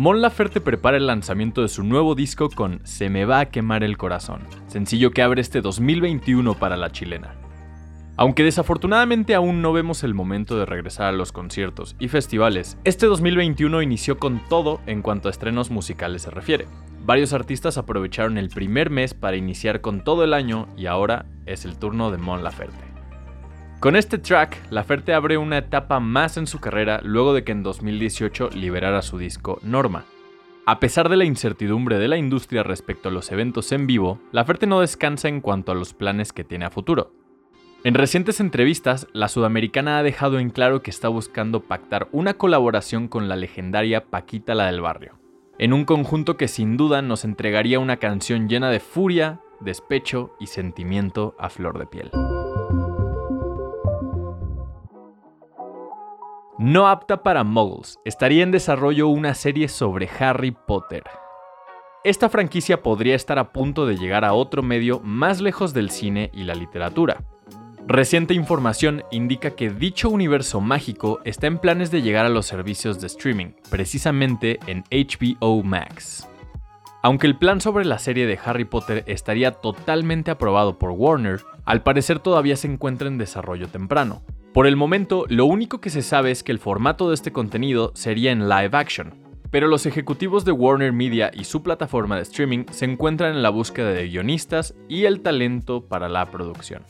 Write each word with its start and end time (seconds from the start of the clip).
Mon 0.00 0.22
Laferte 0.22 0.62
prepara 0.62 0.96
el 0.96 1.06
lanzamiento 1.06 1.60
de 1.60 1.68
su 1.68 1.84
nuevo 1.84 2.14
disco 2.14 2.48
con 2.48 2.80
Se 2.84 3.10
me 3.10 3.26
va 3.26 3.40
a 3.40 3.50
quemar 3.50 3.84
el 3.84 3.98
corazón, 3.98 4.46
sencillo 4.66 5.10
que 5.10 5.20
abre 5.20 5.42
este 5.42 5.60
2021 5.60 6.54
para 6.54 6.78
la 6.78 6.90
chilena. 6.90 7.34
Aunque 8.16 8.42
desafortunadamente 8.42 9.34
aún 9.34 9.60
no 9.60 9.74
vemos 9.74 10.02
el 10.02 10.14
momento 10.14 10.56
de 10.56 10.64
regresar 10.64 11.08
a 11.08 11.12
los 11.12 11.32
conciertos 11.32 11.96
y 11.98 12.08
festivales, 12.08 12.78
este 12.84 13.04
2021 13.04 13.82
inició 13.82 14.18
con 14.18 14.40
todo 14.48 14.80
en 14.86 15.02
cuanto 15.02 15.28
a 15.28 15.32
estrenos 15.32 15.70
musicales 15.70 16.22
se 16.22 16.30
refiere. 16.30 16.66
Varios 17.04 17.34
artistas 17.34 17.76
aprovecharon 17.76 18.38
el 18.38 18.48
primer 18.48 18.88
mes 18.88 19.12
para 19.12 19.36
iniciar 19.36 19.82
con 19.82 20.02
todo 20.02 20.24
el 20.24 20.32
año 20.32 20.66
y 20.78 20.86
ahora 20.86 21.26
es 21.44 21.66
el 21.66 21.76
turno 21.76 22.10
de 22.10 22.16
Mon 22.16 22.42
Laferte. 22.42 22.89
Con 23.80 23.96
este 23.96 24.18
track, 24.18 24.70
Laferte 24.70 25.14
abre 25.14 25.38
una 25.38 25.56
etapa 25.56 26.00
más 26.00 26.36
en 26.36 26.46
su 26.46 26.60
carrera 26.60 27.00
luego 27.02 27.32
de 27.32 27.44
que 27.44 27.52
en 27.52 27.62
2018 27.62 28.50
liberara 28.50 29.00
su 29.00 29.16
disco 29.16 29.58
Norma. 29.62 30.04
A 30.66 30.80
pesar 30.80 31.08
de 31.08 31.16
la 31.16 31.24
incertidumbre 31.24 31.98
de 31.98 32.06
la 32.06 32.18
industria 32.18 32.62
respecto 32.62 33.08
a 33.08 33.12
los 33.12 33.32
eventos 33.32 33.72
en 33.72 33.86
vivo, 33.86 34.20
Laferte 34.32 34.66
no 34.66 34.82
descansa 34.82 35.28
en 35.28 35.40
cuanto 35.40 35.72
a 35.72 35.74
los 35.74 35.94
planes 35.94 36.34
que 36.34 36.44
tiene 36.44 36.66
a 36.66 36.70
futuro. 36.70 37.14
En 37.82 37.94
recientes 37.94 38.38
entrevistas, 38.40 39.06
la 39.14 39.28
sudamericana 39.28 39.98
ha 39.98 40.02
dejado 40.02 40.38
en 40.38 40.50
claro 40.50 40.82
que 40.82 40.90
está 40.90 41.08
buscando 41.08 41.62
pactar 41.62 42.06
una 42.12 42.34
colaboración 42.34 43.08
con 43.08 43.30
la 43.30 43.36
legendaria 43.36 44.04
Paquita 44.04 44.54
la 44.54 44.66
del 44.66 44.82
Barrio, 44.82 45.18
en 45.58 45.72
un 45.72 45.86
conjunto 45.86 46.36
que 46.36 46.48
sin 46.48 46.76
duda 46.76 47.00
nos 47.00 47.24
entregaría 47.24 47.80
una 47.80 47.96
canción 47.96 48.46
llena 48.46 48.68
de 48.68 48.80
furia, 48.80 49.40
despecho 49.60 50.36
y 50.38 50.48
sentimiento 50.48 51.34
a 51.38 51.48
flor 51.48 51.78
de 51.78 51.86
piel. 51.86 52.10
No 56.62 56.88
apta 56.88 57.22
para 57.22 57.42
muggles, 57.42 57.98
estaría 58.04 58.42
en 58.42 58.50
desarrollo 58.50 59.08
una 59.08 59.32
serie 59.32 59.66
sobre 59.66 60.10
Harry 60.18 60.50
Potter. 60.50 61.04
Esta 62.04 62.28
franquicia 62.28 62.82
podría 62.82 63.16
estar 63.16 63.38
a 63.38 63.50
punto 63.50 63.86
de 63.86 63.96
llegar 63.96 64.26
a 64.26 64.34
otro 64.34 64.62
medio 64.62 65.00
más 65.00 65.40
lejos 65.40 65.72
del 65.72 65.88
cine 65.88 66.30
y 66.34 66.42
la 66.44 66.52
literatura. 66.52 67.24
Reciente 67.86 68.34
información 68.34 69.04
indica 69.10 69.52
que 69.52 69.70
dicho 69.70 70.10
universo 70.10 70.60
mágico 70.60 71.20
está 71.24 71.46
en 71.46 71.56
planes 71.56 71.90
de 71.90 72.02
llegar 72.02 72.26
a 72.26 72.28
los 72.28 72.44
servicios 72.44 73.00
de 73.00 73.06
streaming, 73.06 73.52
precisamente 73.70 74.60
en 74.66 74.84
HBO 74.90 75.62
Max. 75.62 76.28
Aunque 77.02 77.26
el 77.26 77.38
plan 77.38 77.62
sobre 77.62 77.86
la 77.86 77.98
serie 77.98 78.26
de 78.26 78.38
Harry 78.44 78.66
Potter 78.66 79.02
estaría 79.06 79.52
totalmente 79.52 80.30
aprobado 80.30 80.78
por 80.78 80.90
Warner, 80.90 81.40
al 81.64 81.82
parecer 81.82 82.18
todavía 82.18 82.56
se 82.56 82.70
encuentra 82.70 83.08
en 83.08 83.16
desarrollo 83.16 83.68
temprano, 83.68 84.20
por 84.52 84.66
el 84.66 84.74
momento, 84.74 85.26
lo 85.28 85.44
único 85.44 85.80
que 85.80 85.90
se 85.90 86.02
sabe 86.02 86.32
es 86.32 86.42
que 86.42 86.50
el 86.50 86.58
formato 86.58 87.08
de 87.08 87.14
este 87.14 87.32
contenido 87.32 87.92
sería 87.94 88.32
en 88.32 88.48
live 88.48 88.70
action, 88.72 89.14
pero 89.52 89.68
los 89.68 89.86
ejecutivos 89.86 90.44
de 90.44 90.50
Warner 90.50 90.92
Media 90.92 91.30
y 91.32 91.44
su 91.44 91.62
plataforma 91.62 92.16
de 92.16 92.22
streaming 92.22 92.64
se 92.72 92.84
encuentran 92.84 93.36
en 93.36 93.42
la 93.42 93.50
búsqueda 93.50 93.92
de 93.92 94.08
guionistas 94.08 94.74
y 94.88 95.04
el 95.04 95.20
talento 95.20 95.86
para 95.86 96.08
la 96.08 96.32
producción. 96.32 96.82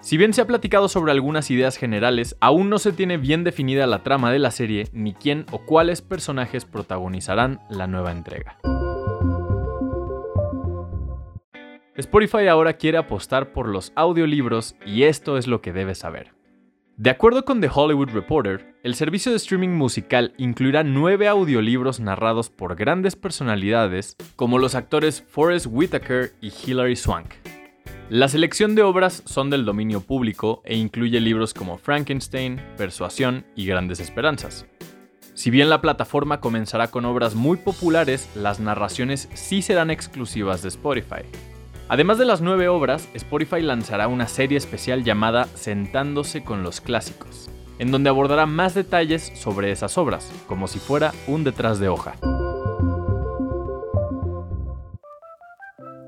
Si 0.00 0.16
bien 0.16 0.32
se 0.32 0.40
ha 0.40 0.46
platicado 0.46 0.88
sobre 0.88 1.12
algunas 1.12 1.52
ideas 1.52 1.76
generales, 1.76 2.36
aún 2.40 2.68
no 2.68 2.80
se 2.80 2.92
tiene 2.92 3.16
bien 3.16 3.44
definida 3.44 3.86
la 3.86 4.02
trama 4.02 4.32
de 4.32 4.40
la 4.40 4.50
serie 4.50 4.88
ni 4.92 5.12
quién 5.14 5.46
o 5.52 5.58
cuáles 5.58 6.02
personajes 6.02 6.64
protagonizarán 6.64 7.60
la 7.70 7.86
nueva 7.86 8.10
entrega. 8.10 8.58
Spotify 11.94 12.46
ahora 12.48 12.74
quiere 12.74 12.98
apostar 12.98 13.52
por 13.52 13.68
los 13.68 13.92
audiolibros 13.94 14.74
y 14.84 15.04
esto 15.04 15.36
es 15.36 15.46
lo 15.46 15.60
que 15.60 15.72
debes 15.72 15.98
saber. 15.98 16.37
De 16.98 17.10
acuerdo 17.10 17.44
con 17.44 17.60
The 17.60 17.70
Hollywood 17.72 18.10
Reporter, 18.10 18.74
el 18.82 18.96
servicio 18.96 19.30
de 19.30 19.36
streaming 19.36 19.68
musical 19.68 20.34
incluirá 20.36 20.82
nueve 20.82 21.28
audiolibros 21.28 22.00
narrados 22.00 22.50
por 22.50 22.74
grandes 22.74 23.14
personalidades 23.14 24.16
como 24.34 24.58
los 24.58 24.74
actores 24.74 25.22
Forrest 25.22 25.66
Whitaker 25.70 26.32
y 26.40 26.50
Hilary 26.50 26.96
Swank. 26.96 27.34
La 28.10 28.26
selección 28.26 28.74
de 28.74 28.82
obras 28.82 29.22
son 29.26 29.48
del 29.48 29.64
dominio 29.64 30.00
público 30.00 30.60
e 30.64 30.76
incluye 30.76 31.20
libros 31.20 31.54
como 31.54 31.78
Frankenstein, 31.78 32.60
Persuasión 32.76 33.46
y 33.54 33.64
Grandes 33.66 34.00
Esperanzas. 34.00 34.66
Si 35.34 35.50
bien 35.50 35.70
la 35.70 35.80
plataforma 35.80 36.40
comenzará 36.40 36.88
con 36.88 37.04
obras 37.04 37.36
muy 37.36 37.58
populares, 37.58 38.28
las 38.34 38.58
narraciones 38.58 39.28
sí 39.34 39.62
serán 39.62 39.92
exclusivas 39.92 40.62
de 40.62 40.70
Spotify. 40.70 41.22
Además 41.90 42.18
de 42.18 42.26
las 42.26 42.42
nueve 42.42 42.68
obras, 42.68 43.08
Spotify 43.14 43.62
lanzará 43.62 44.08
una 44.08 44.28
serie 44.28 44.58
especial 44.58 45.04
llamada 45.04 45.46
Sentándose 45.54 46.44
con 46.44 46.62
los 46.62 46.82
Clásicos, 46.82 47.50
en 47.78 47.90
donde 47.90 48.10
abordará 48.10 48.44
más 48.44 48.74
detalles 48.74 49.32
sobre 49.34 49.72
esas 49.72 49.96
obras, 49.96 50.30
como 50.46 50.68
si 50.68 50.78
fuera 50.78 51.12
un 51.26 51.44
detrás 51.44 51.78
de 51.78 51.88
hoja. 51.88 52.14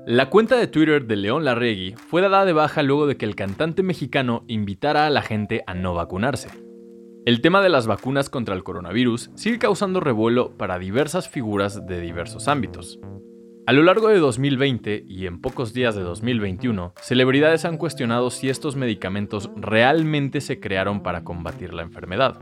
La 0.05 0.29
cuenta 0.29 0.57
de 0.57 0.67
Twitter 0.67 1.07
de 1.07 1.15
León 1.15 1.45
Larregui 1.45 1.95
fue 1.95 2.21
dada 2.21 2.45
de 2.45 2.53
baja 2.53 2.83
luego 2.83 3.07
de 3.07 3.17
que 3.17 3.25
el 3.25 3.35
cantante 3.35 3.81
mexicano 3.81 4.43
invitara 4.47 5.07
a 5.07 5.09
la 5.09 5.23
gente 5.23 5.63
a 5.65 5.73
no 5.73 5.95
vacunarse. 5.95 6.49
El 7.25 7.41
tema 7.41 7.61
de 7.61 7.69
las 7.69 7.87
vacunas 7.87 8.29
contra 8.29 8.53
el 8.53 8.63
coronavirus 8.63 9.31
sigue 9.33 9.57
causando 9.57 9.99
revuelo 9.99 10.57
para 10.57 10.77
diversas 10.77 11.27
figuras 11.27 11.87
de 11.87 12.01
diversos 12.01 12.47
ámbitos, 12.47 12.99
a 13.71 13.73
lo 13.73 13.83
largo 13.83 14.09
de 14.09 14.19
2020 14.19 15.05
y 15.07 15.27
en 15.27 15.39
pocos 15.39 15.73
días 15.73 15.95
de 15.95 16.01
2021, 16.01 16.93
celebridades 17.01 17.63
han 17.63 17.77
cuestionado 17.77 18.29
si 18.29 18.49
estos 18.49 18.75
medicamentos 18.75 19.49
realmente 19.55 20.41
se 20.41 20.59
crearon 20.59 21.03
para 21.03 21.23
combatir 21.23 21.73
la 21.73 21.81
enfermedad. 21.81 22.37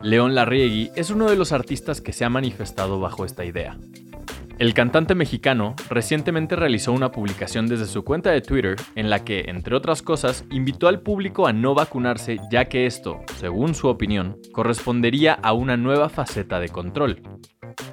León 0.00 0.34
Larriegui 0.34 0.92
es 0.96 1.10
uno 1.10 1.28
de 1.28 1.36
los 1.36 1.52
artistas 1.52 2.00
que 2.00 2.14
se 2.14 2.24
ha 2.24 2.30
manifestado 2.30 2.98
bajo 2.98 3.26
esta 3.26 3.44
idea. 3.44 3.76
El 4.58 4.72
cantante 4.72 5.14
mexicano 5.14 5.76
recientemente 5.90 6.56
realizó 6.56 6.92
una 6.92 7.12
publicación 7.12 7.66
desde 7.66 7.84
su 7.84 8.02
cuenta 8.02 8.30
de 8.30 8.40
Twitter 8.40 8.76
en 8.94 9.10
la 9.10 9.22
que, 9.22 9.44
entre 9.48 9.76
otras 9.76 10.00
cosas, 10.00 10.46
invitó 10.50 10.88
al 10.88 11.02
público 11.02 11.46
a 11.46 11.52
no 11.52 11.74
vacunarse 11.74 12.38
ya 12.50 12.64
que 12.64 12.86
esto, 12.86 13.20
según 13.36 13.74
su 13.74 13.88
opinión, 13.88 14.38
correspondería 14.52 15.34
a 15.34 15.52
una 15.52 15.76
nueva 15.76 16.08
faceta 16.08 16.60
de 16.60 16.70
control. 16.70 17.20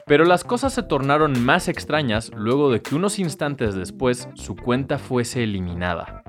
Pero 0.06 0.26
las 0.26 0.44
cosas 0.44 0.74
se 0.74 0.84
tornaron 0.84 1.44
más 1.44 1.68
extrañas 1.68 2.32
luego 2.36 2.72
de 2.72 2.82
que 2.82 2.96
unos 2.96 3.20
instantes 3.20 3.74
después 3.74 4.28
su 4.36 4.56
cuenta 4.56 4.98
fuese 4.98 5.44
eliminada. 5.44 6.24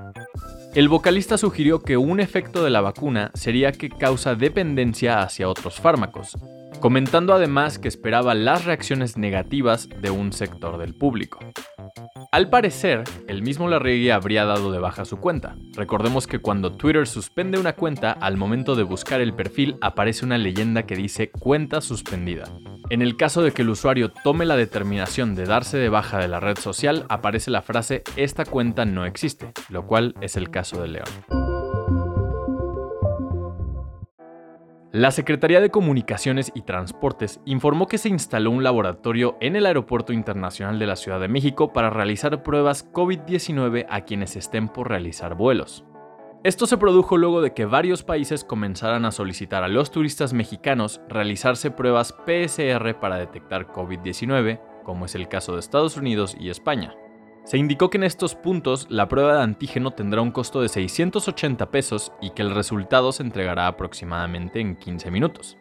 El 0.75 0.89
vocalista 0.89 1.39
sugirió 1.39 1.83
que 1.83 1.97
un 1.97 2.21
efecto 2.21 2.65
de 2.65 2.71
la 2.71 2.81
vacuna 2.81 3.31
sería 3.35 3.73
que 3.73 3.89
causa 3.89 4.35
dependencia 4.35 5.23
hacia 5.23 5.49
otros 5.49 5.81
fármacos, 5.81 6.37
comentando 6.81 7.33
además 7.33 7.79
que 7.79 7.89
esperaba 7.89 8.35
las 8.35 8.65
reacciones 8.65 9.17
negativas 9.17 9.89
de 9.89 10.11
un 10.11 10.33
sector 10.33 10.79
del 10.79 10.95
público. 10.95 11.39
Al 12.34 12.50
parecer, 12.50 13.05
el 13.28 13.43
mismo 13.43 13.69
Larregui 13.69 14.11
habría 14.11 14.45
dado 14.45 14.72
de 14.72 14.81
baja 14.81 15.05
su 15.05 15.19
cuenta. 15.19 15.55
Recordemos 15.77 16.27
que 16.27 16.41
cuando 16.41 16.72
Twitter 16.72 17.06
suspende 17.06 17.61
una 17.61 17.75
cuenta, 17.75 18.11
al 18.11 18.37
momento 18.37 18.75
de 18.75 18.83
buscar 18.83 19.21
el 19.21 19.34
perfil 19.34 19.77
aparece 19.81 20.25
una 20.25 20.37
leyenda 20.37 20.83
que 20.83 20.97
dice 20.97 21.31
cuenta 21.31 21.81
suspendida. 21.81 22.47
En 22.91 23.03
el 23.03 23.17
caso 23.17 23.41
de 23.41 23.53
que 23.53 23.62
el 23.62 23.71
usuario 23.71 24.11
tome 24.11 24.47
la 24.47 24.56
determinación 24.56 25.37
de 25.37 25.44
darse 25.44 25.78
de 25.78 25.89
baja 25.91 26.19
de 26.19 26.27
la 26.27 26.41
red 26.41 26.59
social, 26.59 27.06
aparece 27.09 27.53
la 27.53 27.62
frase 27.62 28.03
esta 28.17 28.44
cuenta 28.44 28.84
no 28.84 29.06
existe, 29.06 29.53
lo 29.69 29.87
cual 29.87 30.17
es 30.21 30.37
el 30.37 30.50
caso 30.50 30.83
de 30.83 30.89
León. 30.89 31.44
La 34.94 35.10
Secretaría 35.10 35.60
de 35.60 35.72
Comunicaciones 35.72 36.53
y 36.55 36.62
Transportes 36.62 37.41
informó 37.47 37.88
que 37.88 37.99
se 37.99 38.09
instaló 38.09 38.53
un 38.53 38.62
laboratorio 38.62 39.37
en 39.41 39.56
el 39.56 39.66
Aeropuerto 39.66 40.12
Internacional 40.12 40.78
de 40.78 40.87
la 40.87 40.94
Ciudad 40.94 41.19
de 41.19 41.27
México 41.27 41.72
para 41.72 41.91
realizar 41.91 42.44
pruebas 42.44 42.88
COVID-19 42.93 43.87
a 43.91 44.03
quienes 44.03 44.37
estén 44.37 44.69
por 44.69 44.88
realizar 44.88 45.34
vuelos. 45.34 45.84
Esto 46.44 46.69
se 46.69 46.78
produjo 46.78 47.16
luego 47.16 47.43
de 47.43 47.53
que 47.55 47.65
varios 47.65 48.05
países 48.05 48.44
comenzaran 48.44 49.05
a 49.05 49.10
solicitar 49.10 49.65
a 49.65 49.69
los 49.69 49.91
turistas 49.91 50.32
mexicanos 50.32 51.00
realizarse 51.08 51.73
pruebas 51.73 52.14
PSR 52.25 52.94
para 53.00 53.17
detectar 53.17 53.67
COVID-19, 53.73 54.61
como 54.85 55.06
es 55.06 55.17
el 55.17 55.26
caso 55.26 55.55
de 55.55 55.58
Estados 55.58 55.96
Unidos 55.96 56.37
y 56.38 56.50
España. 56.50 56.94
Se 57.44 57.58
indicó 57.58 57.91
que 57.91 57.99
en 57.99 58.05
estos 58.05 58.35
puntos 58.35 58.87
la 58.88 59.06
prueba 59.06 59.37
de 59.37 59.43
antígeno 59.43 59.91
tendrá 59.91 60.23
un 60.23 60.31
costo 60.31 60.62
de 60.62 60.70
680 60.70 61.70
pesos 61.70 62.11
y 62.23 62.31
que 62.31 62.41
el 62.41 62.55
resultado 62.55 63.12
se 63.12 63.23
entregará 63.23 63.67
aproximadamente 63.67 64.61
en 64.61 64.76
15 64.76 65.11
minutos. 65.11 65.58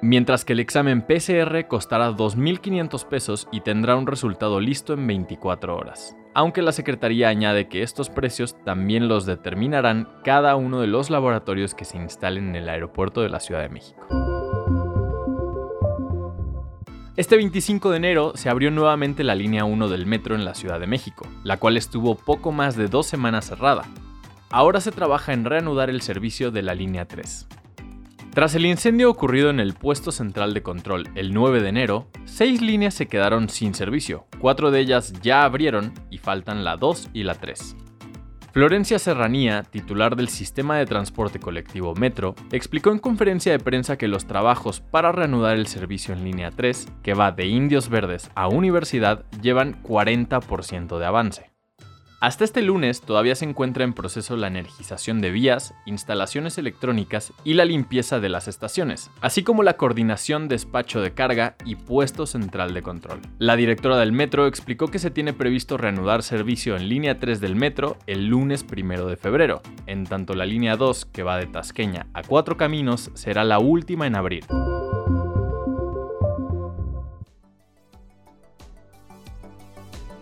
Mientras 0.00 0.44
que 0.44 0.54
el 0.54 0.58
examen 0.58 1.02
PCR 1.02 1.68
costará 1.68 2.10
2.500 2.10 3.06
pesos 3.06 3.48
y 3.52 3.60
tendrá 3.60 3.94
un 3.94 4.08
resultado 4.08 4.58
listo 4.58 4.94
en 4.94 5.06
24 5.06 5.76
horas. 5.76 6.16
Aunque 6.34 6.60
la 6.60 6.72
Secretaría 6.72 7.28
añade 7.28 7.68
que 7.68 7.84
estos 7.84 8.10
precios 8.10 8.56
también 8.64 9.06
los 9.06 9.24
determinarán 9.24 10.08
cada 10.24 10.56
uno 10.56 10.80
de 10.80 10.88
los 10.88 11.08
laboratorios 11.08 11.76
que 11.76 11.84
se 11.84 11.98
instalen 11.98 12.48
en 12.48 12.56
el 12.56 12.68
aeropuerto 12.68 13.20
de 13.20 13.28
la 13.28 13.38
Ciudad 13.38 13.60
de 13.60 13.68
México. 13.68 14.31
Este 17.14 17.36
25 17.36 17.90
de 17.90 17.98
enero 17.98 18.32
se 18.36 18.48
abrió 18.48 18.70
nuevamente 18.70 19.22
la 19.22 19.34
línea 19.34 19.66
1 19.66 19.90
del 19.90 20.06
metro 20.06 20.34
en 20.34 20.46
la 20.46 20.54
Ciudad 20.54 20.80
de 20.80 20.86
México, 20.86 21.28
la 21.44 21.58
cual 21.58 21.76
estuvo 21.76 22.14
poco 22.14 22.52
más 22.52 22.74
de 22.74 22.88
dos 22.88 23.06
semanas 23.06 23.48
cerrada. 23.48 23.84
Ahora 24.48 24.80
se 24.80 24.92
trabaja 24.92 25.34
en 25.34 25.44
reanudar 25.44 25.90
el 25.90 26.00
servicio 26.00 26.50
de 26.50 26.62
la 26.62 26.74
línea 26.74 27.04
3. 27.04 27.48
Tras 28.32 28.54
el 28.54 28.64
incendio 28.64 29.10
ocurrido 29.10 29.50
en 29.50 29.60
el 29.60 29.74
puesto 29.74 30.10
central 30.10 30.54
de 30.54 30.62
control 30.62 31.10
el 31.14 31.34
9 31.34 31.60
de 31.60 31.68
enero, 31.68 32.08
seis 32.24 32.62
líneas 32.62 32.94
se 32.94 33.08
quedaron 33.08 33.50
sin 33.50 33.74
servicio, 33.74 34.24
cuatro 34.38 34.70
de 34.70 34.80
ellas 34.80 35.12
ya 35.20 35.44
abrieron 35.44 35.92
y 36.08 36.16
faltan 36.16 36.64
la 36.64 36.78
2 36.78 37.10
y 37.12 37.24
la 37.24 37.34
3. 37.34 37.76
Florencia 38.52 38.98
Serranía, 38.98 39.62
titular 39.62 40.14
del 40.14 40.28
sistema 40.28 40.76
de 40.76 40.84
transporte 40.84 41.40
colectivo 41.40 41.94
Metro, 41.94 42.34
explicó 42.52 42.92
en 42.92 42.98
conferencia 42.98 43.50
de 43.50 43.58
prensa 43.58 43.96
que 43.96 44.08
los 44.08 44.26
trabajos 44.26 44.80
para 44.80 45.10
reanudar 45.10 45.56
el 45.56 45.66
servicio 45.66 46.12
en 46.12 46.22
línea 46.22 46.50
3, 46.50 46.86
que 47.02 47.14
va 47.14 47.32
de 47.32 47.46
Indios 47.46 47.88
Verdes 47.88 48.30
a 48.34 48.48
Universidad, 48.48 49.24
llevan 49.40 49.82
40% 49.82 50.98
de 50.98 51.06
avance. 51.06 51.51
Hasta 52.22 52.44
este 52.44 52.62
lunes 52.62 53.00
todavía 53.00 53.34
se 53.34 53.44
encuentra 53.44 53.82
en 53.82 53.94
proceso 53.94 54.36
la 54.36 54.46
energización 54.46 55.20
de 55.20 55.32
vías, 55.32 55.74
instalaciones 55.86 56.56
electrónicas 56.56 57.32
y 57.42 57.54
la 57.54 57.64
limpieza 57.64 58.20
de 58.20 58.28
las 58.28 58.46
estaciones, 58.46 59.10
así 59.20 59.42
como 59.42 59.64
la 59.64 59.76
coordinación 59.76 60.46
despacho 60.46 61.00
de 61.00 61.14
carga 61.14 61.56
y 61.64 61.74
puesto 61.74 62.26
central 62.26 62.74
de 62.74 62.82
control. 62.82 63.22
La 63.40 63.56
directora 63.56 63.96
del 63.96 64.12
metro 64.12 64.46
explicó 64.46 64.86
que 64.86 65.00
se 65.00 65.10
tiene 65.10 65.32
previsto 65.32 65.76
reanudar 65.78 66.22
servicio 66.22 66.76
en 66.76 66.88
línea 66.88 67.18
3 67.18 67.40
del 67.40 67.56
metro 67.56 67.96
el 68.06 68.28
lunes 68.28 68.64
1 68.72 69.06
de 69.06 69.16
febrero, 69.16 69.60
en 69.88 70.04
tanto 70.04 70.36
la 70.36 70.46
línea 70.46 70.76
2, 70.76 71.06
que 71.06 71.24
va 71.24 71.38
de 71.38 71.46
Tasqueña 71.46 72.06
a 72.14 72.22
Cuatro 72.22 72.56
Caminos, 72.56 73.10
será 73.14 73.42
la 73.42 73.58
última 73.58 74.06
en 74.06 74.14
abrir. 74.14 74.44